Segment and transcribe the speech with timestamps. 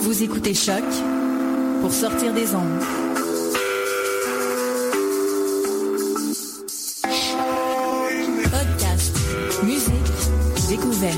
[0.00, 0.84] Vous écoutez Choc
[1.80, 2.82] pour sortir des ondes.
[8.44, 9.16] Podcast,
[9.62, 9.92] musique,
[10.68, 11.16] découverte.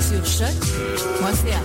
[0.00, 1.60] Sur choc.ca.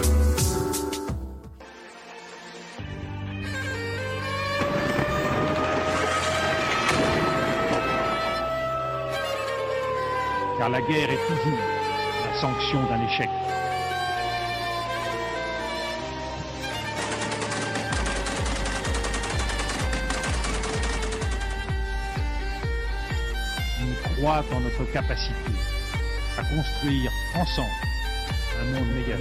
[10.58, 11.60] Car la guerre est toujours
[12.26, 13.30] la sanction d'un échec.
[24.26, 25.34] En notre capacité
[26.38, 27.68] à construire ensemble
[28.58, 29.18] un monde méga.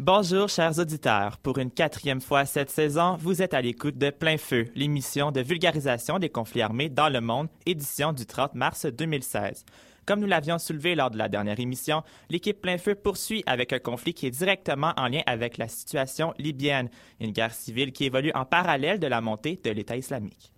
[0.00, 1.38] Bonjour, chers auditeurs.
[1.38, 5.40] Pour une quatrième fois cette saison, vous êtes à l'écoute de Plein Feu, l'émission de
[5.40, 9.64] vulgarisation des conflits armés dans le monde, édition du 30 mars 2016.
[10.04, 13.78] Comme nous l'avions soulevé lors de la dernière émission, l'équipe Plein Feu poursuit avec un
[13.78, 18.32] conflit qui est directement en lien avec la situation libyenne, une guerre civile qui évolue
[18.34, 20.52] en parallèle de la montée de l'État islamique.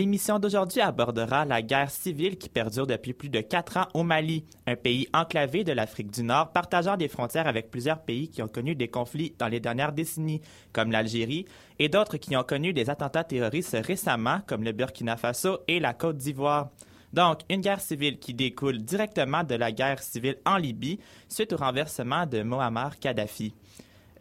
[0.00, 4.46] L'émission d'aujourd'hui abordera la guerre civile qui perdure depuis plus de quatre ans au Mali,
[4.66, 8.48] un pays enclavé de l'Afrique du Nord, partageant des frontières avec plusieurs pays qui ont
[8.48, 10.40] connu des conflits dans les dernières décennies,
[10.72, 11.44] comme l'Algérie,
[11.78, 15.92] et d'autres qui ont connu des attentats terroristes récemment, comme le Burkina Faso et la
[15.92, 16.70] Côte d'Ivoire.
[17.12, 21.58] Donc, une guerre civile qui découle directement de la guerre civile en Libye suite au
[21.58, 23.52] renversement de Mohamed Kadhafi.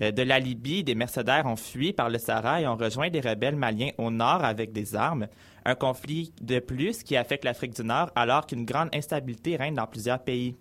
[0.01, 3.19] Euh, de la Libye, des mercenaires ont fui par le Sahara et ont rejoint des
[3.19, 5.27] rebelles maliens au nord avec des armes.
[5.69, 9.85] Un conflit de plus qui affecte l'Afrique du Nord alors qu'une grande instabilité règne dans
[9.85, 10.55] plusieurs pays.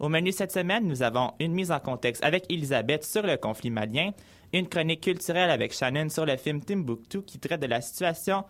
[0.00, 3.68] Au menu cette semaine, nous avons une mise en contexte avec Elisabeth sur le conflit
[3.68, 4.12] malien,
[4.54, 8.46] une chronique culturelle avec Shannon sur le film Timbuktu qui traite de la situation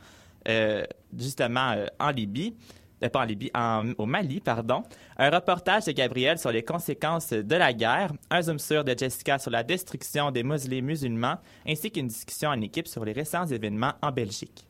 [0.47, 0.85] euh,
[1.19, 2.55] justement euh, en Libye,
[3.03, 3.51] euh, pas en Libye,
[3.99, 4.85] au Mali, pardon,
[5.17, 9.41] un reportage de Gabriel sur les conséquences de la guerre, un zoom sur de Jessica
[9.41, 13.95] sur la destruction des mausolées musulmans, ainsi qu'une discussion en équipe sur les récents événements
[14.01, 14.69] en Belgique.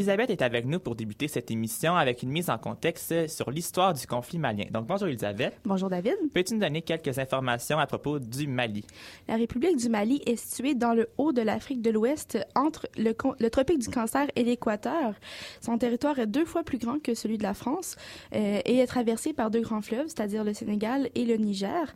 [0.00, 3.92] Elisabeth est avec nous pour débuter cette émission avec une mise en contexte sur l'histoire
[3.92, 4.64] du conflit malien.
[4.70, 5.60] Donc bonjour Elisabeth.
[5.66, 6.14] Bonjour David.
[6.32, 8.86] Peux-tu nous donner quelques informations à propos du Mali?
[9.28, 13.12] La République du Mali est située dans le haut de l'Afrique de l'Ouest, entre le,
[13.40, 15.16] le tropique du Cancer et l'Équateur.
[15.60, 17.96] Son territoire est deux fois plus grand que celui de la France
[18.34, 21.94] euh, et est traversé par deux grands fleuves, c'est-à-dire le Sénégal et le Niger.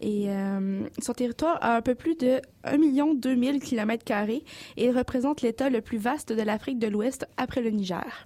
[0.00, 4.42] Et euh, son territoire a un peu plus de 1 million 2000 kilomètres carrés
[4.76, 8.24] et il représente l'État le plus vaste de l'Afrique de l'Ouest après le Niger.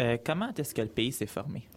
[0.00, 1.68] Euh, comment est-ce que le pays s'est formé?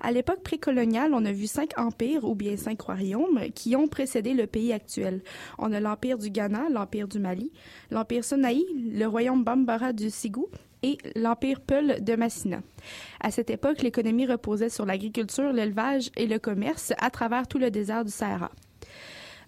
[0.00, 4.34] À l'époque précoloniale, on a vu cinq empires ou bien cinq royaumes qui ont précédé
[4.34, 5.22] le pays actuel.
[5.58, 7.50] On a l'empire du Ghana, l'empire du Mali,
[7.90, 10.46] l'empire Sonaï, le royaume Bambara du Ségou
[10.82, 12.60] et l'empire Peul de Massina.
[13.20, 17.70] À cette époque, l'économie reposait sur l'agriculture, l'élevage et le commerce à travers tout le
[17.70, 18.52] désert du Sahara.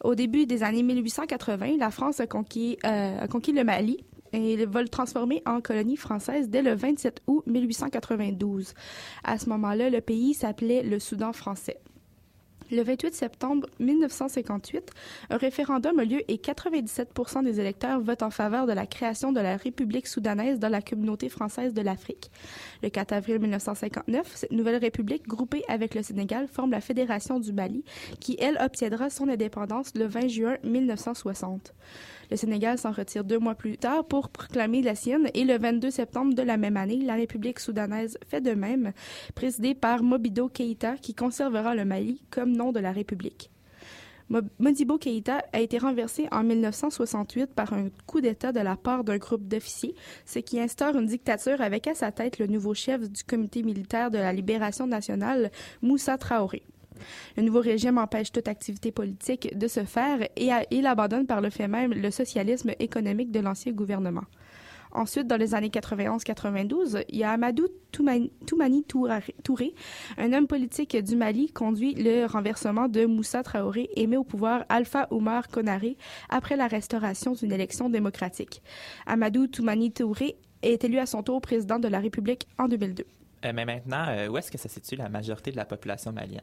[0.03, 3.99] Au début des années 1880, la France a conquis, euh, a conquis le Mali
[4.37, 8.75] et va le transformer en colonie française dès le 27 août 1892.
[9.25, 11.79] À ce moment-là, le pays s'appelait le Soudan français.
[12.73, 14.91] Le 28 septembre 1958,
[15.31, 19.39] un référendum a lieu et 97% des électeurs votent en faveur de la création de
[19.39, 22.33] la République soudanaise dans la communauté française de l'Afrique.
[22.83, 27.53] Le 4 avril 1959, cette nouvelle république, groupée avec le Sénégal, forme la Fédération du
[27.53, 27.85] Mali,
[28.19, 31.73] qui, elle, obtiendra son indépendance le 20 juin 1960.
[32.31, 35.91] Le Sénégal s'en retire deux mois plus tard pour proclamer la sienne et le 22
[35.91, 38.93] septembre de la même année, la République soudanaise fait de même,
[39.35, 43.51] présidée par Mobido Keïta qui conservera le Mali comme nom de la République.
[44.29, 49.05] Mo- Modibo Keïta a été renversé en 1968 par un coup d'État de la part
[49.05, 49.95] d'un groupe d'officiers,
[50.25, 54.11] ce qui instaure une dictature avec à sa tête le nouveau chef du comité militaire
[54.11, 56.65] de la libération nationale, Moussa Traoré.
[57.37, 61.51] Le nouveau régime empêche toute activité politique de se faire et il abandonne par le
[61.51, 64.25] fait même le socialisme économique de l'ancien gouvernement.
[64.93, 69.75] Ensuite, dans les années 91-92, il y a Amadou Toumani, Touré,
[70.17, 74.65] un homme politique du Mali, conduit le renversement de Moussa Traoré et met au pouvoir
[74.71, 75.99] Alpha Oumar Konaré
[76.31, 78.63] après la restauration d'une élection démocratique.
[79.05, 83.05] Amadou Toumani Touré est élu à son tour président de la République en 2002.
[83.47, 86.41] Euh, mais maintenant, euh, où est-ce que ça situe la majorité de la population malienne?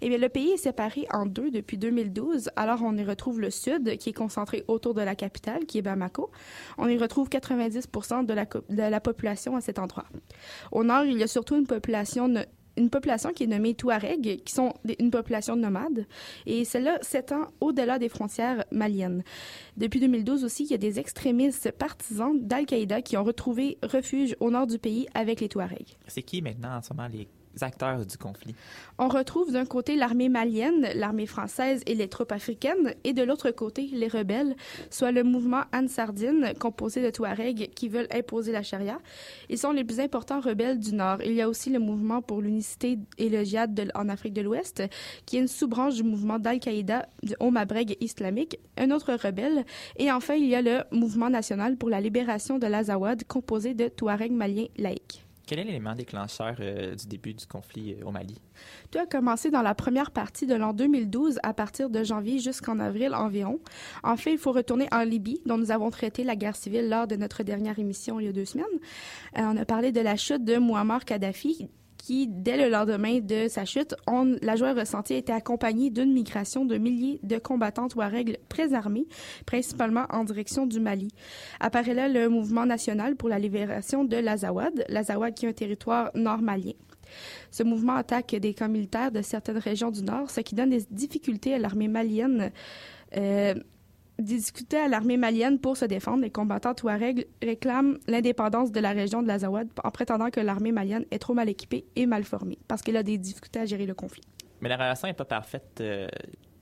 [0.00, 2.50] Eh bien, le pays est séparé en deux depuis 2012.
[2.56, 5.82] Alors, on y retrouve le sud, qui est concentré autour de la capitale, qui est
[5.82, 6.30] Bamako.
[6.78, 7.88] On y retrouve 90
[8.26, 10.04] de la, de la population à cet endroit.
[10.72, 12.32] Au nord, il y a surtout une population
[12.76, 16.06] une population qui est nommée Touareg, qui sont une population nomade,
[16.46, 19.22] et celle-là s'étend au-delà des frontières maliennes.
[19.76, 24.50] Depuis 2012 aussi, il y a des extrémistes partisans d'Al-Qaïda qui ont retrouvé refuge au
[24.50, 25.96] nord du pays avec les Touaregs.
[26.06, 27.28] C'est qui maintenant en ce moment les
[27.60, 28.54] acteurs du conflit?
[28.98, 33.50] On retrouve d'un côté l'armée malienne, l'armée française et les troupes africaines, et de l'autre
[33.50, 34.54] côté les rebelles,
[34.90, 38.98] soit le mouvement Ansardine, composé de Touaregs qui veulent imposer la charia.
[39.48, 41.22] Ils sont les plus importants rebelles du Nord.
[41.24, 44.82] Il y a aussi le mouvement pour l'unicité et le djihad en Afrique de l'Ouest,
[45.26, 47.08] qui est une sous-branche du mouvement d'Al-Qaïda
[47.40, 49.64] au Maghreb islamique, un autre rebelle.
[49.96, 53.88] Et enfin, il y a le mouvement national pour la libération de l'Azawad, composé de
[53.88, 55.23] Touaregs maliens laïcs.
[55.46, 58.40] Quel est l'élément déclencheur euh, du début du conflit euh, au Mali?
[58.90, 62.78] Tout a commencé dans la première partie de l'an 2012 à partir de janvier jusqu'en
[62.78, 63.60] avril environ.
[64.02, 67.06] En fait, il faut retourner en Libye, dont nous avons traité la guerre civile lors
[67.06, 68.64] de notre dernière émission il y a deux semaines.
[69.36, 71.68] Euh, on a parlé de la chute de Muammar Kadhafi,
[72.04, 76.66] qui, dès le lendemain de sa chute, on, la joie ressentie était accompagnée d'une migration
[76.66, 78.36] de milliers de combattants Touaregs
[78.74, 79.06] armés,
[79.46, 81.08] principalement en direction du Mali.
[81.60, 86.10] Apparaît là le mouvement national pour la libération de l'Azawad, l'Azawad qui est un territoire
[86.14, 86.74] nord-malien.
[87.50, 90.84] Ce mouvement attaque des camps militaires de certaines régions du Nord, ce qui donne des
[90.90, 92.52] difficultés à l'armée malienne
[93.16, 93.54] euh,
[94.18, 96.22] discutait à l'armée malienne pour se défendre.
[96.22, 101.04] Les combattants Touareg réclament l'indépendance de la région de l'Azawad en prétendant que l'armée malienne
[101.10, 103.94] est trop mal équipée et mal formée parce qu'elle a des difficultés à gérer le
[103.94, 104.22] conflit.
[104.60, 105.78] Mais la relation n'est pas parfaite.
[105.80, 106.06] Euh,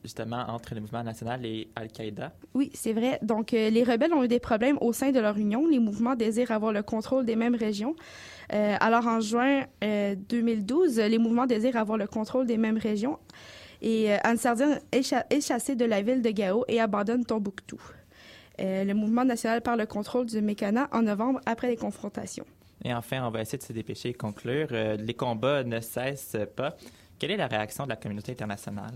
[0.03, 2.33] justement entre le mouvement national et Al-Qaïda.
[2.55, 3.21] Oui, c'est vrai.
[3.23, 5.67] Donc, euh, les rebelles ont eu des problèmes au sein de leur union.
[5.69, 7.95] Les mouvements désirent avoir le contrôle des mêmes régions.
[8.53, 13.21] Euh, alors, en juin 2012, les mouvements désirent avoir le contrôle des mêmes régions.
[13.83, 17.81] Et euh, Ansardine est, chassé de la ville de Gao et abandonne Tombouctou.
[18.61, 22.47] Euh, le mouvement national perd le contrôle du Mécana en novembre après les confrontations.
[22.85, 24.69] Et enfin, on va essayer de se dépêcher et conclure.
[24.71, 26.77] Euh, les combats ne cessent pas.
[27.19, 28.95] Quelle est la réaction de la communauté internationale?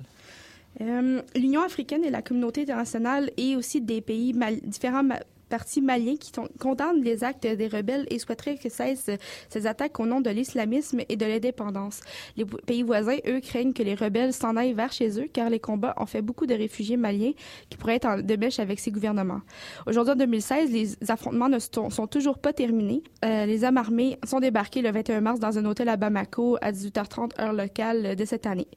[0.78, 5.04] L'Union africaine et la communauté internationale et aussi des pays différents
[5.48, 9.10] parti malien qui condamne les actes des rebelles et souhaiterait que cessent
[9.48, 12.00] ces attaques au nom de l'islamisme et de l'indépendance.
[12.36, 15.60] Les pays voisins, eux, craignent que les rebelles s'en aillent vers chez eux car les
[15.60, 17.32] combats ont fait beaucoup de réfugiés maliens
[17.70, 19.40] qui pourraient être en de mèche avec ces gouvernements.
[19.86, 23.02] Aujourd'hui, en 2016, les affrontements ne sont, toujours pas terminés.
[23.24, 26.72] Euh, les hommes armés sont débarqués le 21 mars dans un hôtel à Bamako à
[26.72, 28.68] 18h30 heure locale de cette année.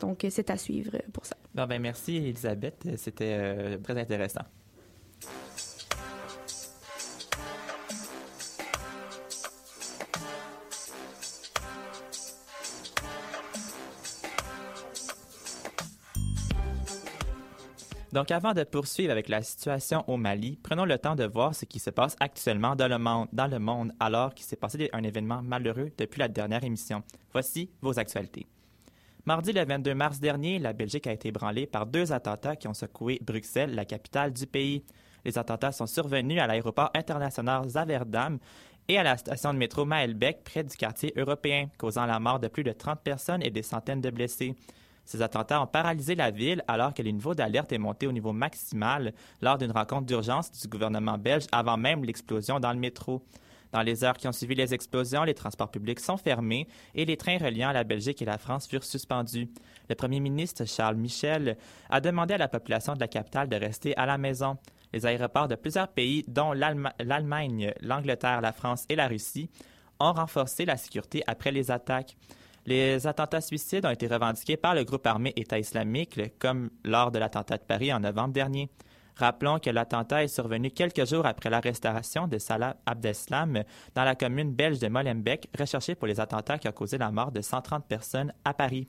[0.00, 1.36] Donc, c'est à suivre pour ça.
[1.54, 2.88] Ben merci, Elisabeth.
[2.96, 4.42] C'était euh, très intéressant.
[18.12, 21.66] Donc, avant de poursuivre avec la situation au Mali, prenons le temps de voir ce
[21.66, 25.02] qui se passe actuellement dans le monde, dans le monde alors qu'il s'est passé un
[25.02, 27.02] événement malheureux depuis la dernière émission.
[27.32, 28.46] Voici vos actualités.
[29.26, 32.72] Mardi le 22 mars dernier, la Belgique a été ébranlée par deux attentats qui ont
[32.72, 34.84] secoué Bruxelles, la capitale du pays.
[35.26, 38.38] Les attentats sont survenus à l'aéroport international Zaverdam
[38.88, 42.48] et à la station de métro Maelbeek près du quartier européen, causant la mort de
[42.48, 44.54] plus de 30 personnes et des centaines de blessés.
[45.08, 48.34] Ces attentats ont paralysé la ville alors que le niveau d'alerte est monté au niveau
[48.34, 53.24] maximal lors d'une rencontre d'urgence du gouvernement belge avant même l'explosion dans le métro.
[53.72, 57.16] Dans les heures qui ont suivi les explosions, les transports publics sont fermés et les
[57.16, 59.48] trains reliant la Belgique et la France furent suspendus.
[59.88, 61.56] Le premier ministre Charles Michel
[61.88, 64.58] a demandé à la population de la capitale de rester à la maison.
[64.92, 69.48] Les aéroports de plusieurs pays, dont l'Allemagne, l'Angleterre, la France et la Russie,
[70.00, 72.14] ont renforcé la sécurité après les attaques.
[72.68, 77.18] Les attentats suicides ont été revendiqués par le groupe armé État islamique, comme lors de
[77.18, 78.68] l'attentat de Paris en novembre dernier.
[79.16, 83.62] Rappelons que l'attentat est survenu quelques jours après l'arrestation de Salah Abdeslam
[83.94, 87.32] dans la commune belge de Molenbeek, recherché pour les attentats qui ont causé la mort
[87.32, 88.86] de 130 personnes à Paris.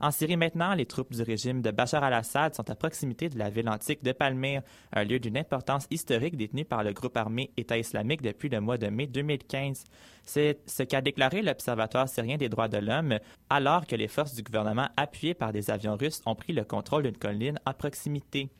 [0.00, 3.48] En Syrie maintenant, les troupes du régime de Bachar al-Assad sont à proximité de la
[3.48, 4.62] ville antique de Palmyre,
[4.92, 8.76] un lieu d'une importance historique détenu par le groupe armé État islamique depuis le mois
[8.76, 9.84] de mai 2015.
[10.24, 14.42] C'est ce qu'a déclaré l'Observatoire syrien des droits de l'homme alors que les forces du
[14.42, 18.50] gouvernement appuyées par des avions russes ont pris le contrôle d'une colline à proximité.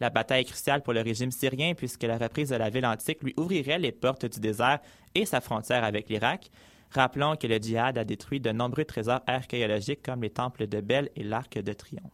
[0.00, 3.22] La bataille est cruciale pour le régime syrien puisque la reprise de la ville antique
[3.22, 4.80] lui ouvrirait les portes du désert
[5.14, 6.50] et sa frontière avec l'Irak.
[6.94, 11.08] Rappelons que le djihad a détruit de nombreux trésors archéologiques comme les temples de Bel
[11.16, 12.12] et l'Arc de Triomphe.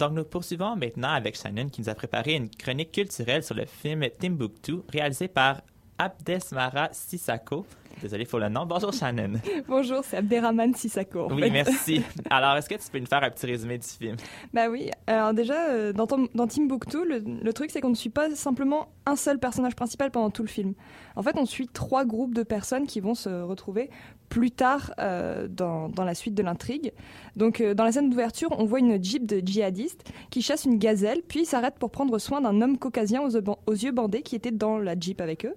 [0.00, 3.66] Donc, nous poursuivons maintenant avec Shannon qui nous a préparé une chronique culturelle sur le
[3.66, 5.60] film Timbuktu, réalisé par
[5.98, 7.66] Abdesmara Sissako.
[8.00, 8.66] Désolé nom.
[8.66, 9.32] Bonjour Shannon.
[9.68, 11.28] Bonjour, c'est Abderrahman Sissako.
[11.32, 12.02] Oui, merci.
[12.30, 14.16] Alors, est-ce que tu peux nous faire un petit résumé du film?
[14.54, 14.90] Bah oui.
[15.06, 18.88] Alors déjà, euh, dans, dans Timbuktu, le, le truc c'est qu'on ne suit pas simplement
[19.06, 20.74] un seul personnage principal pendant tout le film.
[21.16, 23.90] En fait, on suit trois groupes de personnes qui vont se retrouver
[24.30, 26.92] plus tard euh, dans, dans, la suite de l'intrigue.
[27.36, 30.78] Donc, euh, dans la scène d'ouverture, on voit une jeep de djihadistes qui chasse une
[30.78, 34.52] gazelle, puis s'arrête pour prendre soin d'un homme caucasien aux, aux yeux bandés qui était
[34.52, 35.54] dans la jeep avec eux.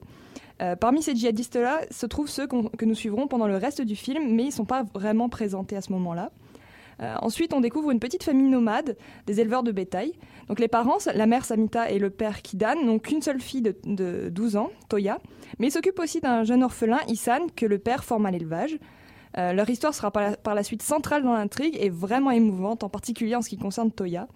[0.63, 4.33] Euh, parmi ces djihadistes-là se trouvent ceux que nous suivrons pendant le reste du film,
[4.33, 6.31] mais ils ne sont pas vraiment présentés à ce moment-là.
[7.01, 10.13] Euh, ensuite, on découvre une petite famille nomade, des éleveurs de bétail.
[10.47, 13.75] Donc les parents, la mère Samita et le père Kidan, n'ont qu'une seule fille de,
[13.83, 15.19] de, 12 ans, Toya,
[15.59, 18.77] mais ils s'occupent aussi d'un jeune orphelin, Isan, que le père forme à l'élevage.
[19.37, 23.35] Euh, leur histoire sera par la, suite centrale dans l'intrigue et vraiment émouvante, en particulier
[23.35, 24.27] en ce qui concerne Toya.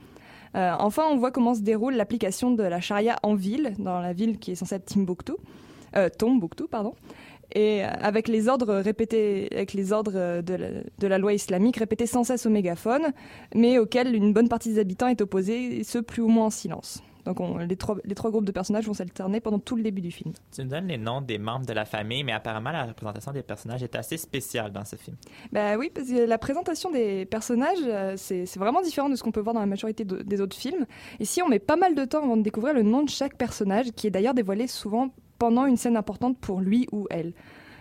[0.55, 4.39] Enfin, on voit comment se déroule l'application de la charia en ville, dans la ville
[4.39, 5.33] qui est censée être Timbuktu
[5.97, 6.93] euh, Tombouctou, pardon.
[7.53, 11.77] Et euh, avec les ordres répétés, avec les ordres de la, de la, loi islamique
[11.77, 13.13] répétés sans cesse au mégaphone,
[13.55, 16.49] mais auxquels une bonne partie des habitants est opposée, et ce plus ou moins en
[16.49, 17.01] silence.
[17.27, 19.99] Donc on, les, trois, les trois groupes de personnages vont s'alterner pendant tout le début
[19.99, 20.31] du film.
[20.55, 23.43] Tu nous donnes les noms des membres de la famille, mais apparemment la représentation des
[23.43, 25.17] personnages est assez spéciale dans ce film.
[25.51, 29.33] Bah oui, parce que la présentation des personnages, euh, c'est vraiment différent de ce qu'on
[29.33, 30.85] peut voir dans la majorité de, des autres films.
[31.19, 33.91] Ici, on met pas mal de temps avant de découvrir le nom de chaque personnage,
[33.91, 37.33] qui est d'ailleurs dévoilé souvent pendant une scène importante pour lui ou elle.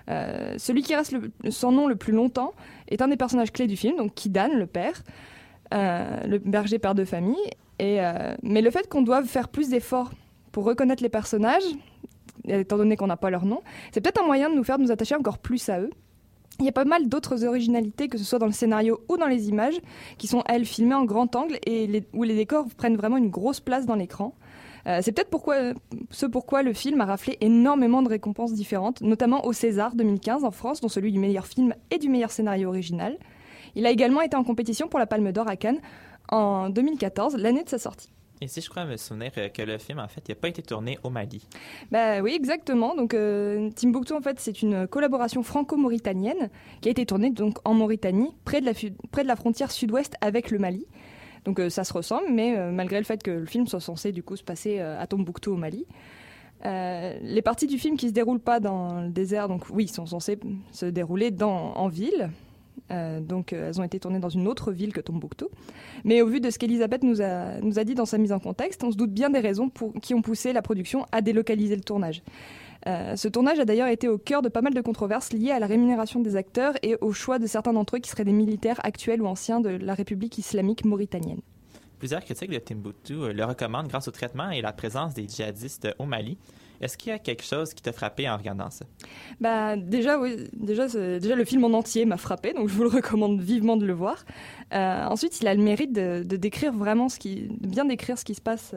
[0.08, 1.16] Euh, celui qui reste
[1.50, 2.52] son nom le plus longtemps
[2.88, 5.02] est un des personnages clés du film, donc Kidan, le père,
[5.74, 7.36] euh, le berger père de famille.
[7.78, 10.12] Et, euh, mais le fait qu'on doive faire plus d'efforts
[10.52, 11.64] pour reconnaître les personnages,
[12.46, 14.92] étant donné qu'on n'a pas leur nom, c'est peut-être un moyen de nous faire nous
[14.92, 15.90] attacher encore plus à eux.
[16.58, 19.26] Il y a pas mal d'autres originalités, que ce soit dans le scénario ou dans
[19.26, 19.78] les images,
[20.16, 23.60] qui sont, elles, filmées en grand angle et où les décors prennent vraiment une grosse
[23.60, 24.34] place dans l'écran.
[24.86, 25.56] Euh, c'est peut-être pourquoi,
[26.10, 30.50] ce pourquoi le film a raflé énormément de récompenses différentes, notamment au César 2015 en
[30.50, 33.18] France, dont celui du meilleur film et du meilleur scénario original.
[33.74, 35.80] Il a également été en compétition pour la Palme d'Or à Cannes
[36.30, 38.10] en 2014, l'année de sa sortie.
[38.40, 40.98] Et si je crois me souvenir que le film, en fait, n'a pas été tourné
[41.02, 41.46] au Mali.
[41.90, 42.94] Bah oui, exactement.
[42.94, 46.50] Donc, euh, Timbuktu, en fait, c'est une collaboration franco-mauritanienne
[46.82, 48.72] qui a été tournée donc en Mauritanie, près de la,
[49.10, 50.86] près de la frontière sud-ouest avec le Mali.
[51.46, 54.12] Donc euh, ça se ressemble, mais euh, malgré le fait que le film soit censé
[54.12, 55.86] du coup se passer euh, à Tombouctou au Mali.
[56.64, 60.36] Les parties du film qui se déroulent pas dans le désert, donc oui, sont censées
[60.72, 62.30] se dérouler dans, en ville.
[62.90, 65.48] Donc elles ont été tournées dans une autre ville que Tombouctou.
[66.02, 68.40] Mais au vu de ce qu'Elisabeth nous a, nous a dit dans sa mise en
[68.40, 71.76] contexte, on se doute bien des raisons pour, qui ont poussé la production à délocaliser
[71.76, 72.22] le tournage.
[72.86, 75.58] Euh, ce tournage a d'ailleurs été au cœur de pas mal de controverses liées à
[75.58, 78.80] la rémunération des acteurs et au choix de certains d'entre eux qui seraient des militaires
[78.84, 81.40] actuels ou anciens de la République islamique mauritanienne.
[81.98, 86.04] Plusieurs critiques de Timbuktu le recommandent grâce au traitement et la présence des djihadistes au
[86.04, 86.36] Mali.
[86.80, 88.84] Est-ce qu'il y a quelque chose qui t'a frappé en regardant ça?
[89.40, 92.90] Bah, déjà, oui, déjà, déjà, le film en entier m'a frappé, donc je vous le
[92.90, 94.26] recommande vivement de le voir.
[94.74, 98.18] Euh, ensuite, il a le mérite de, de, décrire vraiment ce qui, de bien décrire
[98.18, 98.74] ce qui se passe.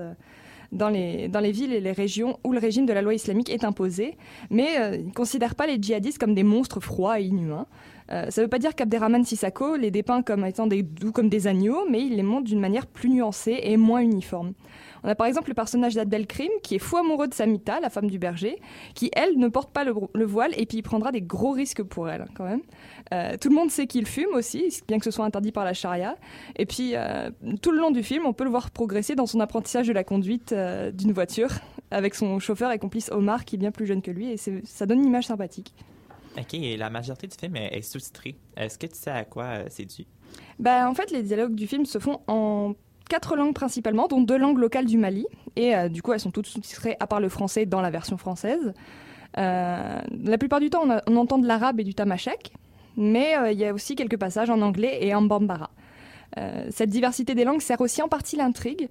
[0.71, 4.17] Dans les, villes et les régions où le régime de la loi islamique est imposé,
[4.51, 7.65] mais euh, il ne considère pas les djihadistes comme des monstres froids et inhumains.
[8.11, 11.47] Euh, ça ne veut pas dire qu'Abderrahman Sissako les dépeint comme étant doux comme des
[11.47, 14.53] agneaux, mais il les montre d'une manière plus nuancée et moins uniforme.
[15.03, 18.09] On a par exemple le personnage d'Abdelkrim qui est fou amoureux de Samita, la femme
[18.09, 18.59] du berger,
[18.95, 21.83] qui elle ne porte pas le, le voile et puis il prendra des gros risques
[21.83, 22.61] pour elle quand même.
[23.13, 25.73] Euh, tout le monde sait qu'il fume aussi, bien que ce soit interdit par la
[25.73, 26.15] charia.
[26.57, 27.29] Et puis euh,
[27.61, 30.03] tout le long du film, on peut le voir progresser dans son apprentissage de la
[30.03, 31.49] conduite euh, d'une voiture
[31.91, 34.85] avec son chauffeur et complice Omar qui est bien plus jeune que lui et ça
[34.85, 35.73] donne une image sympathique.
[36.37, 38.35] Ok, et la majorité du film est, sous-titrée.
[38.55, 40.05] Est-ce que tu sais à quoi c'est dû?
[40.59, 42.75] Ben, en fait, les dialogues du film se font en
[43.09, 45.27] quatre langues principalement, dont deux langues locales du Mali.
[45.57, 48.17] Et euh, du coup, elles sont toutes sous-titrées, à part le français, dans la version
[48.17, 48.73] française.
[49.37, 52.53] Euh, la plupart du temps, on, on entend de l'arabe et du tamashek,
[52.95, 55.71] mais euh, il y a aussi quelques passages en anglais et en bambara.
[56.69, 58.87] cette diversité des langues sert aussi en partie l'intrigue.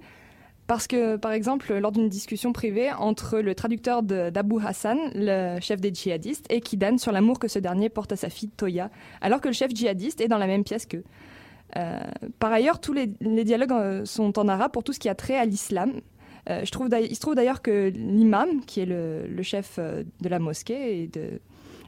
[0.67, 5.81] Parce que, par exemple, lors d'une discussion privée entre le traducteur d'Abu Hassan, le chef
[5.81, 8.91] des djihadistes, et Kidan sur l'amour que ce dernier porte à sa fille Toya,
[9.23, 11.05] alors que le chef djihadiste est dans la même pièce qu'eux.
[11.77, 12.01] Euh,
[12.39, 15.37] par ailleurs, tous les, dialogues euh, sont en arabe pour tout ce qui a trait
[15.37, 16.01] à l'islam.
[16.49, 20.39] Euh, je trouve il se trouve d'ailleurs que l'imam, qui est le, chef de la
[20.39, 21.11] mosquée et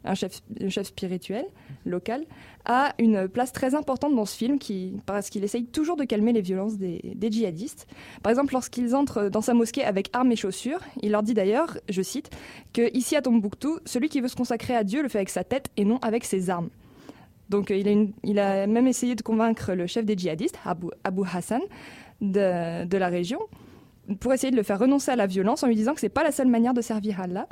[0.05, 0.41] un chef,
[0.85, 1.45] spirituel
[1.85, 2.25] local,
[2.65, 6.33] a une place très importante dans ce film qui, parce qu'il essaye toujours de calmer
[6.33, 7.87] les violences des, djihadistes.
[8.23, 11.79] Par exemple, lorsqu'ils entrent dans sa mosquée avec armes et chaussures, il leur dit d'ailleurs,
[11.89, 12.31] je cite,
[12.73, 15.45] que ici à Tombouctou, celui qui veut se consacrer à Dieu le fait avec sa
[15.45, 16.71] tête et non avec ses armes.
[17.51, 21.61] Donc il a, il a même essayé de convaincre le chef des djihadistes, Abu, Hassan,
[22.21, 23.41] de, la région,
[24.21, 26.23] pour essayer de le faire renoncer à la violence en lui disant que c'est pas
[26.23, 27.49] la seule manière de servir Allah.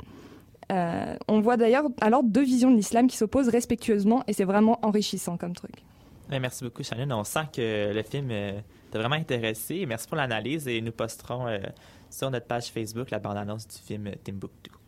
[0.71, 4.79] Euh, on voit d'ailleurs alors deux visions de l'islam qui s'opposent respectueusement et c'est vraiment
[4.83, 5.83] enrichissant comme truc.
[6.29, 7.19] merci beaucoup, Shannon.
[7.19, 8.59] On sent que le film euh,
[8.91, 9.85] t'a vraiment intéressé.
[9.85, 11.57] Merci pour l'analyse et nous posterons euh,
[12.09, 14.78] sur notre page Facebook la bande-annonce du film Timbuktu.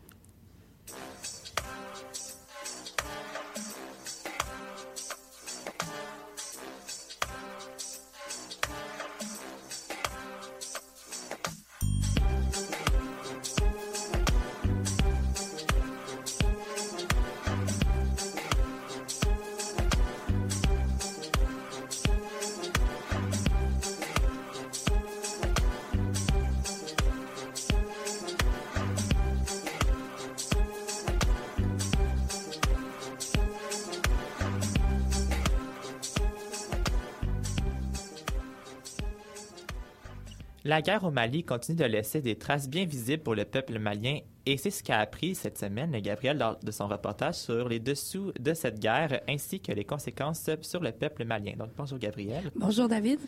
[40.72, 44.20] La guerre au Mali continue de laisser des traces bien visibles pour le peuple malien
[44.46, 48.32] et c'est ce qu'a appris cette semaine Gabriel lors de son reportage sur les dessous
[48.40, 51.56] de cette guerre ainsi que les conséquences sur le peuple malien.
[51.58, 52.50] Donc bonjour Gabriel.
[52.56, 53.18] Bonjour David.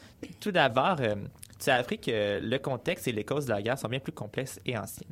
[0.40, 0.96] Tout d'abord,
[1.64, 4.00] euh, tu as appris que le contexte et les causes de la guerre sont bien
[4.00, 5.08] plus complexes et anciennes.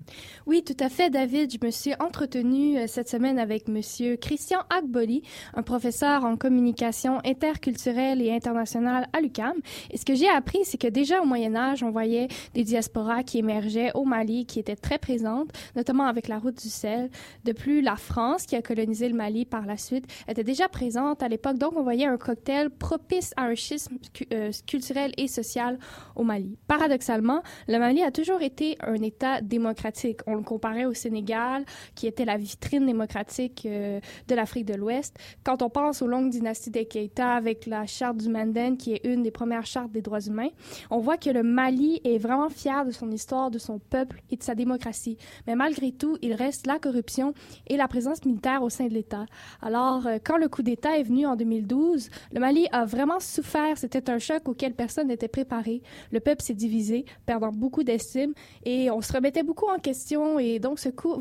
[0.47, 1.53] Oui, tout à fait, David.
[1.53, 5.23] Je me suis entretenue euh, cette semaine avec Monsieur Christian Agboli,
[5.55, 9.55] un professeur en communication interculturelle et internationale à l'UCAM.
[9.91, 13.23] Et ce que j'ai appris, c'est que déjà au Moyen Âge, on voyait des diasporas
[13.23, 17.11] qui émergeaient au Mali, qui étaient très présentes, notamment avec la route du sel.
[17.45, 21.23] De plus, la France, qui a colonisé le Mali par la suite, était déjà présente
[21.23, 21.59] à l'époque.
[21.59, 23.99] Donc, on voyait un cocktail propice à un schisme
[24.33, 25.79] euh, culturel et social
[26.17, 26.42] au Mali.
[26.67, 30.21] Paradoxalement, le Mali a toujours été un État démocratique.
[30.27, 35.17] On le comparait au Sénégal, qui était la vitrine démocratique euh, de l'Afrique de l'Ouest.
[35.45, 39.05] Quand on pense aux longues dynasties des Keïta avec la charte du Manden, qui est
[39.05, 40.51] une des premières chartes des droits humains,
[40.91, 44.37] on voit que le Mali est vraiment fier de son histoire, de son peuple et
[44.37, 45.17] de sa démocratie.
[45.47, 47.35] Mais malgré tout, il reste la corruption
[47.67, 49.27] et la présence militaire au sein de l'État.
[49.61, 53.77] Alors, euh, quand le coup d'État est venu en 2012, le Mali a vraiment souffert.
[53.79, 55.83] C'était un choc auquel personne n'était préparé.
[56.23, 58.33] Peuple s'est divisé, perdant beaucoup d'estime
[58.65, 61.21] et on se remettait beaucoup en question et donc ce coup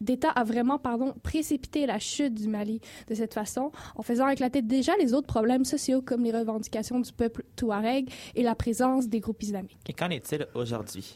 [0.00, 4.62] d'État a vraiment pardon, précipité la chute du Mali de cette façon en faisant éclater
[4.62, 9.20] déjà les autres problèmes sociaux comme les revendications du peuple touareg et la présence des
[9.20, 9.78] groupes islamiques.
[9.88, 11.14] Et qu'en est-il aujourd'hui?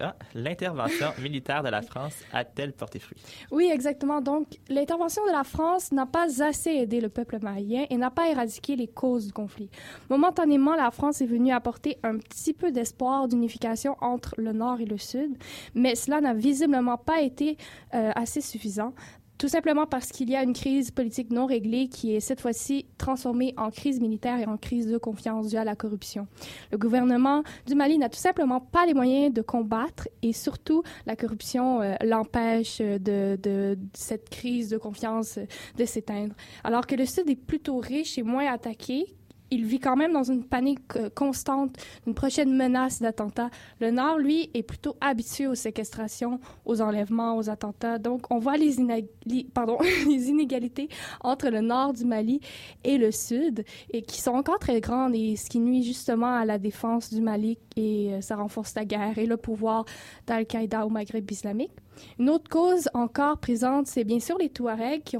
[0.00, 3.18] Ah, l'intervention militaire de la France a-t-elle porté fruit?
[3.50, 4.20] Oui, exactement.
[4.20, 8.28] Donc, l'intervention de la France n'a pas assez aidé le peuple malien et n'a pas
[8.28, 9.70] éradiqué les causes du conflit.
[10.10, 14.86] Momentanément, la France est venue apporter un petit peu d'espoir d'unification entre le Nord et
[14.86, 15.36] le Sud,
[15.74, 17.56] mais cela n'a visiblement pas été
[17.94, 18.92] euh, assez suffisant
[19.38, 22.86] tout simplement parce qu'il y a une crise politique non réglée qui est cette fois-ci
[22.96, 26.26] transformée en crise militaire et en crise de confiance due à la corruption.
[26.72, 31.16] Le gouvernement du Mali n'a tout simplement pas les moyens de combattre et surtout la
[31.16, 35.38] corruption euh, l'empêche de, de, cette crise de confiance
[35.76, 36.34] de s'éteindre.
[36.64, 39.06] Alors que le Sud est plutôt riche et moins attaqué,
[39.50, 43.50] il vit quand même dans une panique euh, constante, une prochaine menace d'attentat.
[43.80, 47.98] Le Nord, lui, est plutôt habitué aux séquestrations, aux enlèvements, aux attentats.
[47.98, 48.76] Donc, on voit les,
[49.26, 50.88] les inégalités
[51.20, 52.40] entre le Nord du Mali
[52.84, 56.44] et le Sud, et qui sont encore très grandes, et ce qui nuit justement à
[56.44, 59.84] la défense du Mali, et euh, ça renforce la guerre et le pouvoir
[60.26, 61.72] d'Al-Qaïda au Maghreb islamique.
[62.18, 65.16] Une autre cause encore présente, c'est bien sûr les Touaregs qui,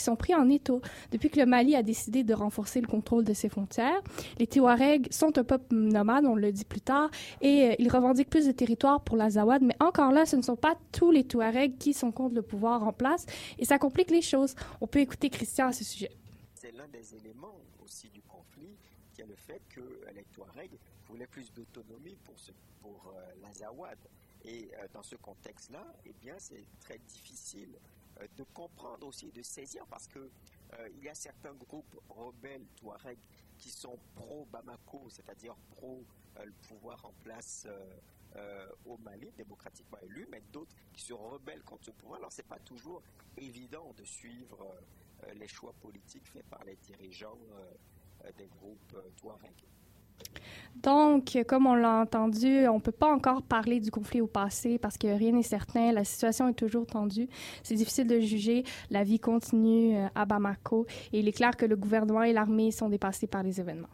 [0.00, 3.32] sont pris en étau depuis que le Mali a décidé de renforcer le contrôle de
[3.32, 4.00] ses frontières.
[4.38, 8.30] Les Touaregs sont un peuple nomade, on le dit plus tard, et euh, ils revendiquent
[8.30, 11.78] plus de territoire pour l'Azawad, mais encore là, ce ne sont pas tous les Touaregs
[11.78, 13.26] qui sont contre le pouvoir en place,
[13.58, 14.54] et ça complique les choses.
[14.80, 16.10] On peut écouter Christian à ce sujet.
[16.54, 18.76] C'est l'un des éléments aussi du conflit,
[19.14, 19.80] qui est le fait que
[20.14, 22.34] les Touaregs voulaient plus d'autonomie pour,
[22.80, 23.98] pour euh, l'Azawad.
[24.44, 27.78] Et euh, dans ce contexte-là, eh bien, c'est très difficile
[28.20, 30.30] euh, de comprendre aussi, de saisir, parce que
[30.96, 33.18] il y a certains groupes rebelles touareg
[33.58, 36.04] qui sont pro-Bamako, c'est-à-dire pro
[36.40, 37.66] le pouvoir en place
[38.86, 42.20] au Mali, démocratiquement élu, mais d'autres qui se rebellent contre ce pouvoir.
[42.20, 43.02] Alors, ce n'est pas toujours
[43.36, 44.76] évident de suivre
[45.34, 47.40] les choix politiques faits par les dirigeants
[48.38, 49.66] des groupes Touareg.
[50.82, 54.78] Donc, comme on l'a entendu, on ne peut pas encore parler du conflit au passé
[54.78, 55.92] parce que rien n'est certain.
[55.92, 57.28] La situation est toujours tendue.
[57.62, 58.64] C'est difficile de juger.
[58.90, 62.70] La vie continue euh, à Bamako et il est clair que le gouvernement et l'armée
[62.70, 63.88] sont dépassés par les événements.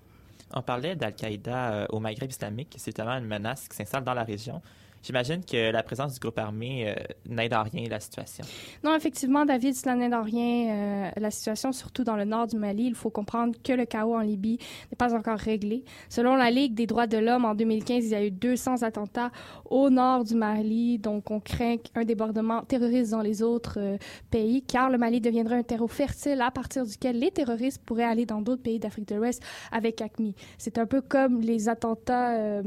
[0.55, 2.77] On parlait d'Al-Qaïda euh, au Maghreb islamique.
[2.79, 4.63] C'est vraiment une menace qui s'installe dans la région.
[5.07, 6.95] J'imagine que la présence du groupe armé euh,
[7.29, 8.45] n'aide en rien la situation.
[8.83, 12.57] Non, effectivement, David, cela n'aide en rien euh, la situation, surtout dans le nord du
[12.57, 12.87] Mali.
[12.87, 14.59] Il faut comprendre que le chaos en Libye
[14.91, 15.85] n'est pas encore réglé.
[16.09, 19.31] Selon la Ligue des droits de l'homme, en 2015, il y a eu 200 attentats
[19.71, 20.99] au nord du Mali.
[20.99, 23.99] Donc, on craint un débordement terroriste dans les autres euh,
[24.33, 28.27] pays, car le Mali deviendrait un terreau fertile à partir duquel les terroristes pourraient aller
[28.27, 29.41] dans d'autres pays d'Afrique de l'Ouest
[29.71, 30.35] avec ACMI.
[30.59, 32.61] C'est un peu comme les attentats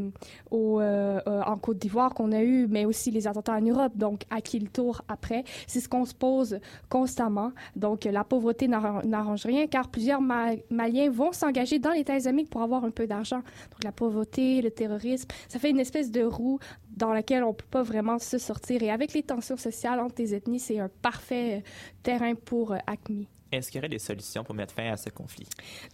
[0.52, 3.94] en Côte d'Ivoire qu'on a eu, mais aussi les attentats en Europe.
[3.96, 5.44] Donc, à qui le tour après?
[5.68, 7.52] C'est ce qu'on se pose constamment.
[7.76, 12.84] Donc, la pauvreté n'arrange rien car plusieurs Maliens vont s'engager dans l'État islamique pour avoir
[12.84, 13.38] un peu d'argent.
[13.72, 16.60] Donc, la pauvreté, le terrorisme, ça fait une espèce de roue
[16.96, 18.84] dans laquelle on peut pas vraiment se sortir.
[18.84, 21.62] Et avec les tensions sociales entre les ethnies, c'est un parfait euh,
[22.04, 23.28] terrain pour euh, ACMI.
[23.52, 25.48] Est-ce qu'il y aurait des solutions pour mettre fin à ce conflit?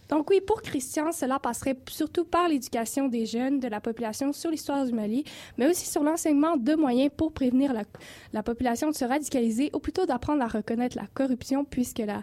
[0.08, 4.50] Donc oui, pour Christian, cela passerait surtout par l'éducation des jeunes, de la population sur
[4.50, 5.24] l'histoire du Mali,
[5.56, 7.84] mais aussi sur l'enseignement de moyens pour prévenir la,
[8.32, 12.22] la population de se radicaliser, ou plutôt d'apprendre à reconnaître la corruption, puisque la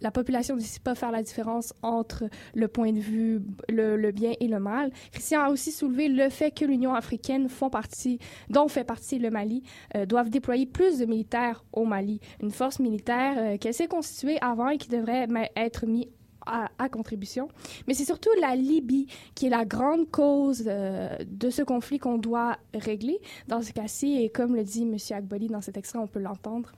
[0.00, 4.34] la population ne sait pas faire la différence entre le point de vue, le, bien
[4.40, 4.90] et le mal.
[5.12, 8.18] Christian a aussi soulevé le fait que l'Union africaine, font partie,
[8.50, 9.62] dont fait partie le Mali,
[9.94, 12.20] euh, doivent déployer plus de militaires au Mali.
[12.42, 16.06] Une force militaire euh, qu'elle s'est constituée avant et qui devrait être mise
[16.46, 17.48] à, contribution.
[17.86, 22.18] Mais c'est surtout la Libye qui est la grande cause euh, de ce conflit qu'on
[22.18, 24.22] doit régler dans ce cas-ci.
[24.22, 24.96] Et comme le dit M.
[25.10, 26.72] Agboli dans cet extrait, on peut l'entendre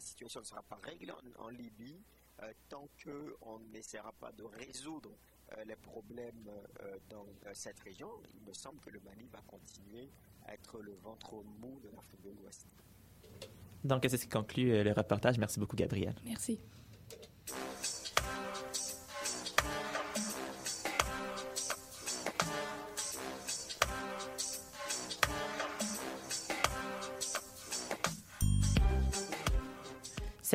[0.00, 2.02] situation ne sera pas réglée en, Libye
[2.42, 5.10] euh, tant qu'on n'essaiera pas de résoudre
[5.56, 6.50] euh, les problèmes
[6.82, 8.08] euh, dans cette région.
[8.34, 10.10] Il me semble que le Mali va continuer
[10.46, 12.66] à être le ventre mou de l'Afrique de l'Ouest.
[13.84, 15.38] Donc, c'est ce qui conclut le reportage.
[15.38, 16.14] Merci beaucoup, Gabriel.
[16.24, 16.58] Merci.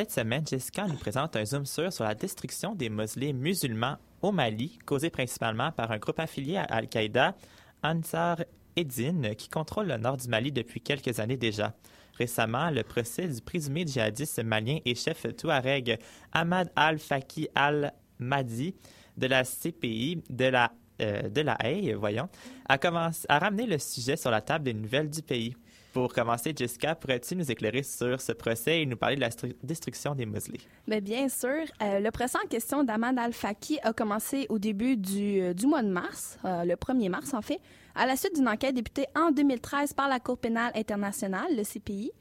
[0.02, 4.32] Cette semaine, Jessica nous présente un zoom sur sur la destruction des mausolées musulmans au
[4.32, 7.36] Mali, causée principalement par un groupe affilié à Al-Qaïda,
[7.84, 8.38] Ansar
[8.76, 11.76] Eddin, qui contrôle le nord du Mali depuis quelques années déjà.
[12.18, 16.00] Récemment, le procès du présumé djihadiste malien et chef touareg
[16.32, 18.74] Ahmad al-Faki al-Madi
[19.18, 22.28] de la CPI de la, euh, de la Haye, voyons,
[22.68, 25.56] a, commencé, a ramené le sujet sur la table des nouvelles du pays.
[25.94, 29.30] Pour commencer, Jessica, pourrais-tu nous éclairer sur ce procès et nous parler de la
[29.62, 30.62] destruction des mausolées?
[30.88, 31.66] Bien, bien sûr.
[31.82, 35.90] Euh, le procès en question d'Ahmad Al-Faki a commencé au début du, euh, mois de
[35.90, 37.60] mars, euh, le 1er mars en fait,
[37.94, 42.12] à la suite d'une enquête débutée en 2013 par la Cour pénale internationale, le CPI,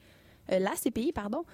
[0.49, 1.45] la CPI, pardon,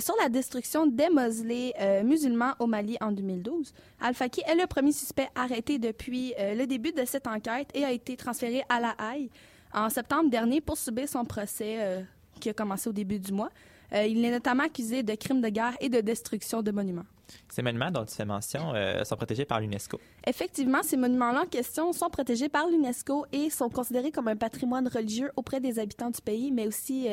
[0.00, 1.72] sur la destruction des mausolées
[2.04, 3.72] musulmans au Mali en 2012.
[4.02, 8.18] Al-Faki est le premier suspect arrêté depuis le début de cette enquête et a été
[8.18, 9.30] transféré à la Haye
[9.74, 12.02] en septembre dernier pour subir son procès euh,
[12.40, 13.50] qui a commencé au début du mois.
[13.92, 17.04] Euh, il est notamment accusé de crimes de guerre et de destruction de monuments.
[17.48, 20.00] Ces monuments dont tu fais mention euh, sont protégés par l'UNESCO.
[20.26, 24.88] Effectivement, ces monuments-là en question sont protégés par l'UNESCO et sont considérés comme un patrimoine
[24.88, 27.08] religieux auprès des habitants du pays, mais aussi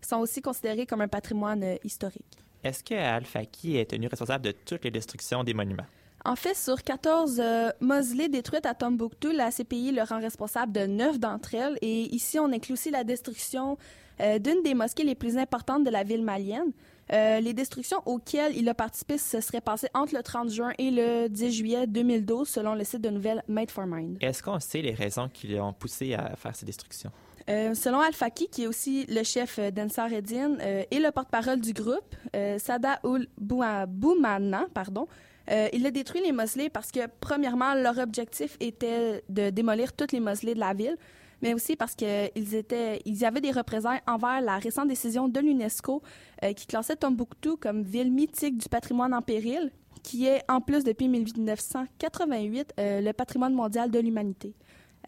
[0.00, 2.38] sont aussi considérés comme un patrimoine historique.
[2.62, 5.86] Est-ce que Al-Faki est tenu responsable de toutes les destructions des monuments?
[6.26, 10.84] En fait, sur 14 euh, mausolées détruites à Tombouctou, la CPI le rend responsable de
[10.84, 11.78] 9 d'entre elles.
[11.82, 13.78] Et ici, on inclut aussi la destruction
[14.20, 16.72] euh, d'une des mosquées les plus importantes de la ville malienne.
[17.12, 20.90] Euh, les destructions auxquelles il a participé se seraient passées entre le 30 juin et
[20.90, 24.18] le 10 juillet 2012, selon le site de nouvelles Made for Mind.
[24.20, 27.12] Est-ce qu'on sait les raisons qui l'ont poussé à faire ces destructions?
[27.48, 32.16] selon Al-Faki, qui est aussi le chef d'Ensar Eddin et le porte-parole du groupe,
[32.58, 35.06] Sada Oul Boumana, pardon,
[35.50, 40.12] euh, il a détruit les mausolées parce que, premièrement, leur objectif était de démolir toutes
[40.12, 40.96] les mausolées de la ville,
[41.42, 46.02] mais aussi parce qu'ils étaient, ils avaient des représailles envers la récente décision de l'UNESCO
[46.42, 49.70] euh, qui classait Tombouctou comme ville mythique du patrimoine en péril,
[50.02, 54.54] qui est, en plus, depuis 1988, euh, le patrimoine mondial de l'humanité.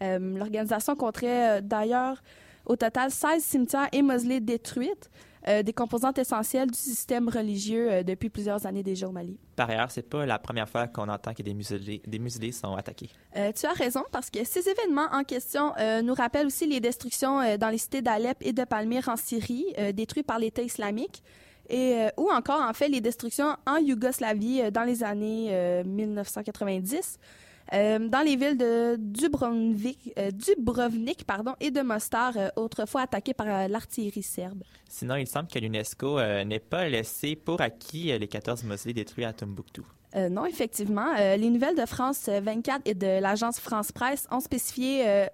[0.01, 2.23] L'organisation compterait d'ailleurs
[2.65, 5.09] au total 16 cimetières et mausolées détruites.
[5.47, 9.37] Euh, des composantes essentielles du système religieux euh, depuis plusieurs années déjà au Mali.
[9.55, 12.75] Par ailleurs, c'est pas la première fois qu'on entend que des musulés, des musulés sont
[12.75, 13.09] attaqués.
[13.37, 15.73] Euh, tu as raison, parce que ces événements en question
[16.03, 20.25] nous rappellent aussi les destructions dans les cités d'Alep et de Palmyre en Syrie, détruites
[20.25, 21.23] par l'État islamique,
[21.69, 27.19] et, ou encore, en fait, les destructions en Yougoslavie dans les années euh, 1990.
[27.73, 33.33] Euh, dans les villes de Dubrovnik, euh, Dubrovnik pardon, et de Mostar, euh, autrefois attaquées
[33.33, 34.63] par l'artillerie serbe.
[34.87, 39.33] Sinon, il semble que l'UNESCO n'ait pas laissé pour acquis les 14 mausolées détruits à
[39.33, 39.85] Tombouctou.
[40.15, 41.13] Euh, non, effectivement.
[41.19, 45.25] Euh, les nouvelles de France 24 et de l'agence France Presse ont spécifié euh,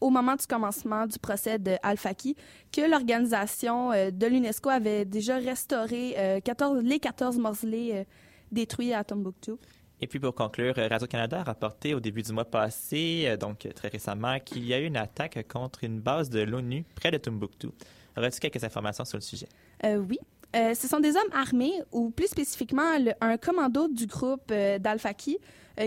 [0.00, 2.36] au moment du commencement du procès de Al-Faki
[2.72, 8.04] que l'organisation de l'UNESCO avait déjà restauré 14, les 14 mausolées
[8.52, 9.58] détruits à Tombouctou.
[10.00, 13.88] Et puis pour conclure, Radio-Canada a rapporté au début du mois passé, euh, donc très
[13.88, 17.72] récemment, qu'il y a eu une attaque contre une base de l'ONU près de Tombouctou.
[18.16, 19.48] Aurais-tu quelques informations sur le sujet?
[19.84, 20.18] Euh, oui.
[20.54, 25.38] Euh, ce sont des hommes armés, ou plus spécifiquement un commando du groupe euh, d'Al-Faki,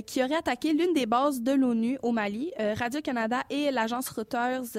[0.05, 2.51] qui aurait attaqué l'une des bases de l'ONU au Mali.
[2.59, 4.75] Radio-Canada et l'agence Reuters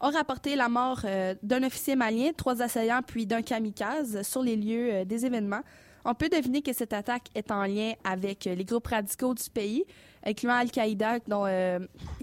[0.00, 1.00] ont rapporté la mort
[1.42, 5.62] d'un officier malien, trois assaillants puis d'un kamikaze sur les lieux des événements.
[6.04, 9.50] On peut deviner que cette attaque est en lien avec euh, les groupes radicaux du
[9.50, 9.84] pays,
[10.24, 11.78] incluant Al-Qaïda, dont euh,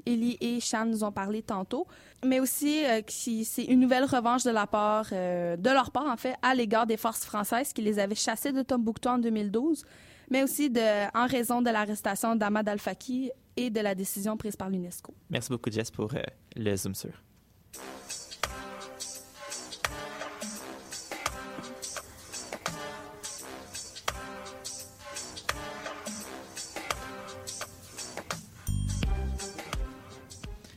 [0.05, 1.87] Eli et Shan nous ont parlé tantôt,
[2.25, 6.17] mais aussi euh, c'est une nouvelle revanche de, la part, euh, de leur part, en
[6.17, 9.85] fait, à l'égard des forces françaises qui les avaient chassés de Tombouctou en 2012,
[10.29, 10.71] mais aussi
[11.13, 15.13] en raison de l'arrestation d'Ahmad Al-Faki et de la décision prise par l'UNESCO.
[15.29, 16.21] Merci beaucoup, Jess, pour euh,
[16.55, 17.11] le Zoom sur.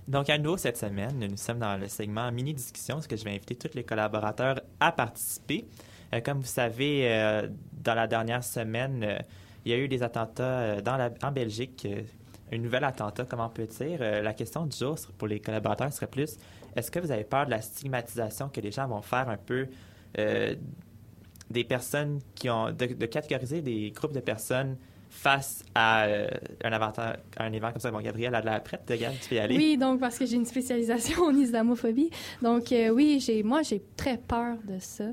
[0.09, 3.33] Donc, à nouveau cette semaine, nous sommes dans le segment mini-discussion, ce que je vais
[3.33, 5.67] inviter tous les collaborateurs à participer.
[6.15, 9.19] Euh, comme vous savez, euh, dans la dernière semaine, euh,
[9.67, 11.87] il y a eu des attentats dans la, en Belgique.
[12.51, 14.01] un nouvel attentat, comment on peut dire.
[14.01, 16.39] La question du jour pour les collaborateurs serait plus
[16.75, 19.67] est-ce que vous avez peur de la stigmatisation que les gens vont faire un peu
[21.51, 22.73] des personnes qui ont.
[22.73, 24.79] de catégoriser des groupes de personnes
[25.11, 26.29] face à euh,
[26.65, 27.91] un, avantage, un événement comme ça.
[27.91, 29.57] Bon, Gabriel, a de la prête, Gab, tu peux y aller.
[29.57, 32.11] Oui, donc parce que j'ai une spécialisation en islamophobie.
[32.43, 35.05] Donc euh, oui, j'ai moi j'ai très peur de ça.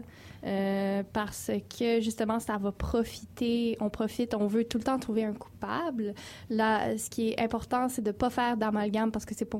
[0.45, 5.23] Euh, parce que justement ça va profiter, on profite, on veut tout le temps trouver
[5.23, 6.13] un coupable.
[6.49, 9.57] Là, ce qui est important, c'est de pas faire d'amalgame parce que c'est pas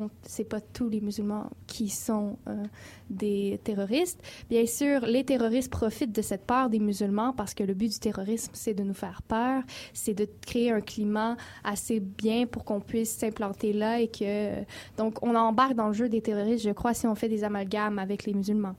[0.49, 2.63] pas tous les musulmans qui sont euh,
[3.09, 4.21] des terroristes.
[4.49, 7.99] Bien sûr, les terroristes profitent de cette peur des musulmans parce que le but du
[7.99, 12.79] terrorisme, c'est de nous faire peur, c'est de créer un climat assez bien pour qu'on
[12.79, 14.63] puisse s'implanter là et que
[14.97, 17.99] donc on embarque dans le jeu des terroristes, je crois, si on fait des amalgames
[17.99, 18.75] avec les musulmans.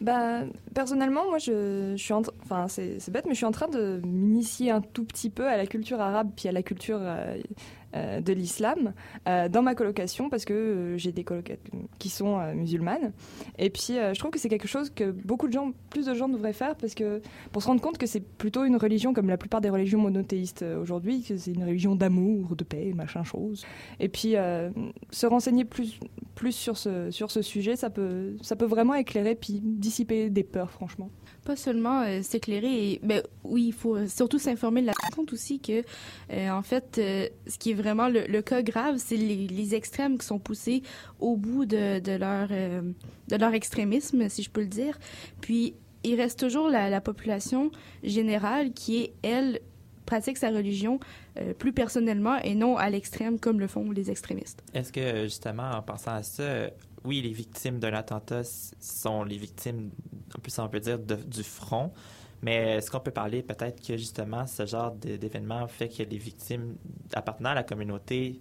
[0.00, 0.40] Bah,
[0.74, 4.70] personnellement, moi, je, suis en enfin, c'est bête, mais je suis en train de m'initier
[4.70, 7.36] un tout petit peu à la culture arabe puis à la culture euh,
[7.94, 8.92] euh, de l'islam
[9.28, 13.12] euh, dans ma colocation parce que euh, j'ai des colocataires qui sont musulmanes.
[13.58, 16.28] Et puis, je trouve que c'est quelque chose que beaucoup de gens, plus de gens
[16.28, 17.22] devraient faire parce que
[17.52, 20.62] pour se rendre compte que c'est plutôt une religion comme la plupart des religions monothéistes
[20.62, 23.64] aujourd'hui, que c'est une religion d'amour, de paix, machin chose.
[24.00, 24.34] Et puis,
[25.10, 25.98] se renseigner plus,
[26.34, 30.44] plus sur ce, sur ce sujet, ça peut, ça peut vraiment éclairer puis dissiper des
[30.44, 31.10] peurs, franchement.
[31.46, 35.60] Pas seulement euh, s'éclairer, et, ben, oui, il faut surtout s'informer de la compte aussi
[35.60, 35.84] que,
[36.32, 40.26] euh, en fait, euh, ce qui est vraiment le, cas grave, c'est les, extrêmes qui
[40.26, 40.82] sont poussés
[41.20, 44.98] au bout de, leur, de leur extrémisme, si je peux le dire.
[45.40, 47.70] Puis, il reste toujours la, la population
[48.02, 49.60] générale qui est, elle,
[50.04, 51.00] pratique sa religion
[51.58, 54.62] plus personnellement et non à l'extrême comme le font les extrémistes.
[54.72, 56.70] Est-ce que, justement, en pensant à ça,
[57.06, 58.42] oui, les victimes d'un attentat
[58.80, 59.90] sont les victimes,
[60.40, 61.92] plus, on peut dire, du front,
[62.42, 66.76] mais est-ce qu'on peut parler peut-être que, justement, ce genre d'événement fait que les victimes
[67.14, 68.40] appartenant à la communauté,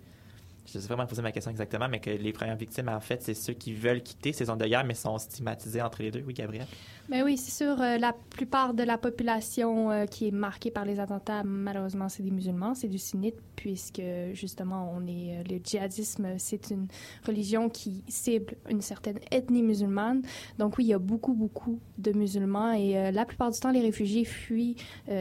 [0.65, 2.99] je ne sais pas comment poser ma question exactement, mais que les premières victimes, en
[2.99, 6.11] fait, c'est ceux qui veulent quitter ces zones de guerre, mais sont stigmatisés entre les
[6.11, 6.23] deux.
[6.25, 6.65] Oui, Gabriel?
[7.07, 10.85] Ben oui, c'est sûr, euh, la plupart de la population euh, qui est marquée par
[10.85, 14.01] les attentats, malheureusement, c'est des musulmans, c'est du sunnite, puisque
[14.33, 16.87] justement, on est, euh, le djihadisme, c'est une
[17.27, 20.23] religion qui cible une certaine ethnie musulmane.
[20.57, 23.81] Donc oui, il y a beaucoup, beaucoup de musulmans et la plupart du temps, les
[23.81, 24.75] réfugiés fuient,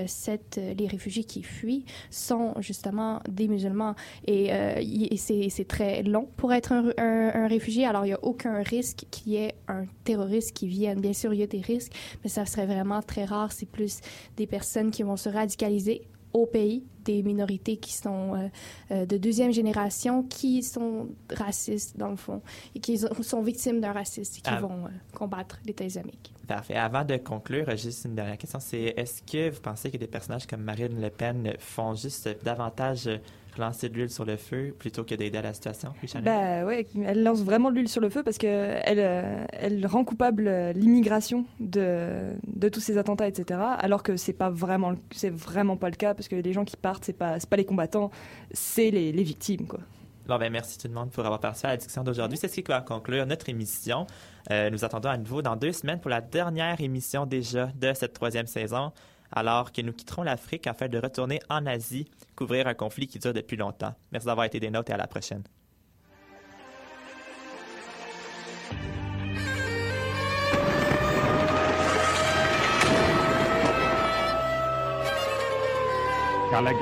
[0.06, 3.94] cette, les réfugiés qui fuient sont justement des musulmans.
[4.26, 4.50] Et
[5.16, 9.32] c'est c'est très long pour être un, réfugié, alors il n'y a aucun risque qu'il
[9.32, 11.00] y ait un terroriste qui vienne.
[11.00, 11.92] Bien sûr, il y a des risques,
[12.22, 13.52] mais ça serait vraiment très rare.
[13.52, 14.00] C'est plus
[14.36, 18.48] des personnes qui vont se radicaliser au pays des minorités qui sont euh,
[18.90, 22.42] euh, de deuxième génération, qui sont racistes dans le fond
[22.74, 24.60] et qui sont victimes d'un racisme et qui Ah.
[24.60, 26.32] vont euh, combattre l'État islamique.
[26.46, 26.74] Parfait.
[26.74, 30.46] Avant de conclure, juste une dernière question, c'est est-ce que vous pensez que des personnages
[30.46, 33.08] comme Marine Le Pen font juste davantage
[33.56, 35.94] relancer de l'huile sur le feu plutôt que d'aider à la situation?
[36.22, 39.86] Bah ouais, elle lance vraiment de l'huile sur le feu parce que elle, euh, elle
[39.86, 43.60] rend coupable euh, l'immigration de, de tous ces attentats, etc.
[43.78, 46.76] Alors que c'est pas vraiment, c'est vraiment pas le cas parce que les gens qui
[46.76, 48.10] partent, c'est pas, c'est pas les combattants,
[48.52, 49.80] c'est les, les victimes, quoi.
[50.26, 52.38] Bon, ben, merci tout le monde pour avoir participé à la discussion d'aujourd'hui.
[52.38, 54.06] C'est ce qui va conclure notre émission.
[54.50, 58.14] Euh, nous attendons à nouveau dans deux semaines pour la dernière émission déjà de cette
[58.14, 58.92] troisième saison,
[59.32, 63.34] alors que nous quitterons l'Afrique afin de retourner en Asie, couvrir un conflit qui dure
[63.34, 63.94] depuis longtemps.
[64.12, 65.42] Merci d'avoir été des nôtres et à la prochaine.
[76.50, 76.80] Car la guerre